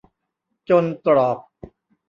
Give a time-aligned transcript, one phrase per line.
[0.69, 1.39] จนตรอก